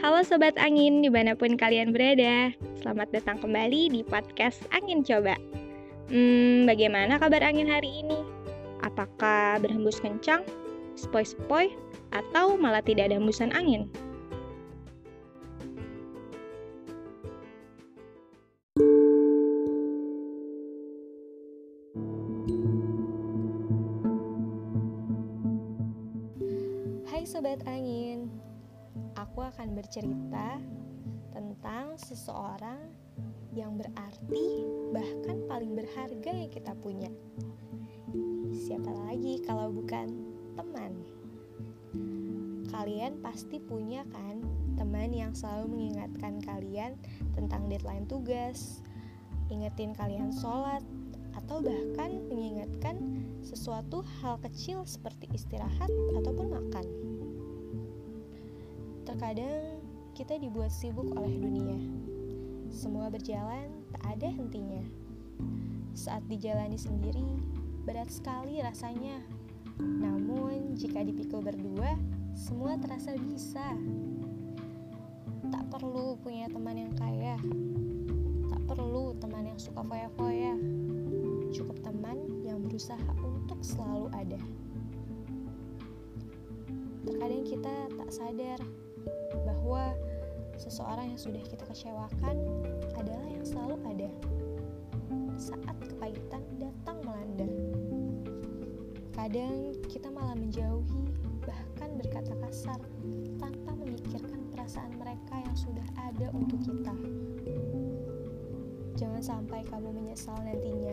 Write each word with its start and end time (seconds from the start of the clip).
Halo 0.00 0.24
Sobat 0.24 0.56
Angin, 0.56 1.04
di 1.04 1.12
mana 1.12 1.36
pun 1.36 1.60
kalian 1.60 1.92
berada 1.92 2.56
Selamat 2.80 3.12
datang 3.12 3.36
kembali 3.36 3.92
di 3.92 4.00
podcast 4.00 4.64
Angin 4.72 5.04
Coba 5.04 5.36
Hmm, 6.08 6.64
bagaimana 6.64 7.20
kabar 7.20 7.44
angin 7.44 7.68
hari 7.68 8.00
ini? 8.00 8.16
Apakah 8.80 9.60
berhembus 9.60 10.00
kencang, 10.00 10.40
sepoi-sepoi, 10.96 11.76
atau 12.16 12.56
malah 12.56 12.80
tidak 12.80 13.12
ada 13.12 13.20
hembusan 13.20 13.52
angin? 13.52 13.92
Hai 27.04 27.28
Sobat 27.28 27.60
Angin, 27.68 28.39
aku 29.20 29.44
akan 29.44 29.76
bercerita 29.76 30.56
tentang 31.36 32.00
seseorang 32.00 32.80
yang 33.52 33.76
berarti 33.76 34.64
bahkan 34.96 35.44
paling 35.44 35.76
berharga 35.76 36.30
yang 36.32 36.48
kita 36.48 36.72
punya. 36.80 37.12
Siapa 38.50 38.88
lagi 38.88 39.44
kalau 39.44 39.68
bukan 39.68 40.08
teman? 40.56 41.04
Kalian 42.72 43.20
pasti 43.20 43.60
punya 43.60 44.08
kan 44.08 44.40
teman 44.80 45.12
yang 45.12 45.36
selalu 45.36 45.68
mengingatkan 45.68 46.40
kalian 46.40 46.96
tentang 47.36 47.68
deadline 47.68 48.08
tugas, 48.08 48.80
ingetin 49.52 49.92
kalian 49.92 50.32
sholat, 50.32 50.80
atau 51.36 51.60
bahkan 51.60 52.24
mengingatkan 52.32 52.96
sesuatu 53.44 54.00
hal 54.22 54.40
kecil 54.40 54.86
seperti 54.88 55.28
istirahat 55.34 55.90
ataupun 56.16 56.46
makan. 56.48 57.09
Terkadang 59.20 59.84
kita 60.16 60.40
dibuat 60.40 60.72
sibuk 60.72 61.12
oleh 61.12 61.36
dunia. 61.36 61.76
Semua 62.72 63.12
berjalan 63.12 63.68
tak 63.92 64.16
ada 64.16 64.32
hentinya. 64.32 64.80
Saat 65.92 66.24
dijalani 66.24 66.80
sendiri, 66.80 67.36
berat 67.84 68.08
sekali 68.08 68.64
rasanya. 68.64 69.20
Namun, 69.76 70.72
jika 70.72 71.04
dipikul 71.04 71.44
berdua, 71.44 72.00
semua 72.32 72.80
terasa 72.80 73.12
bisa. 73.20 73.76
Tak 75.52 75.68
perlu 75.68 76.16
punya 76.24 76.48
teman 76.48 76.80
yang 76.80 76.96
kaya. 76.96 77.36
Tak 78.48 78.72
perlu 78.72 79.12
teman 79.20 79.52
yang 79.52 79.60
suka 79.60 79.84
foya-foya. 79.84 80.56
Cukup 81.52 81.76
teman 81.84 82.40
yang 82.40 82.64
berusaha 82.64 83.12
untuk 83.20 83.60
selalu 83.60 84.08
ada. 84.16 84.40
Terkadang 87.04 87.44
kita 87.44 87.74
tak 88.00 88.08
sadar 88.16 88.60
bahwa 89.46 89.94
seseorang 90.60 91.14
yang 91.14 91.20
sudah 91.20 91.42
kita 91.48 91.64
kecewakan 91.64 92.36
adalah 92.98 93.26
yang 93.28 93.44
selalu 93.44 93.76
ada 93.88 94.10
saat 95.40 95.76
kepahitan 95.80 96.44
datang 96.60 96.98
melanda. 97.00 97.48
Kadang 99.16 99.76
kita 99.88 100.08
malah 100.12 100.36
menjauhi, 100.36 101.12
bahkan 101.44 101.96
berkata 101.96 102.32
kasar 102.44 102.80
tanpa 103.40 103.72
memikirkan 103.76 104.48
perasaan 104.52 104.96
mereka 105.00 105.40
yang 105.40 105.56
sudah 105.56 105.86
ada 105.96 106.28
untuk 106.36 106.60
kita. 106.60 106.94
Jangan 109.00 109.22
sampai 109.24 109.64
kamu 109.64 109.96
menyesal 109.96 110.36
nantinya 110.44 110.92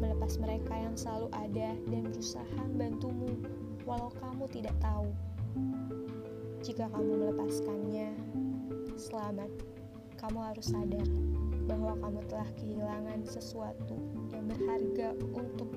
melepas 0.00 0.36
mereka 0.40 0.76
yang 0.76 0.96
selalu 0.96 1.28
ada 1.32 1.76
dan 1.88 2.02
berusaha 2.08 2.60
membantumu 2.60 3.40
walau 3.88 4.12
kamu 4.20 4.44
tidak 4.52 4.76
tahu. 4.80 5.08
Jika 6.60 6.92
kamu 6.92 7.24
melepaskannya, 7.24 8.12
selamat. 9.00 9.48
Kamu 10.20 10.44
harus 10.44 10.68
sadar 10.68 11.08
bahwa 11.64 11.96
kamu 12.04 12.20
telah 12.28 12.48
kehilangan 12.60 13.24
sesuatu 13.24 13.96
yang 14.28 14.44
berharga 14.44 15.16
untuk. 15.32 15.69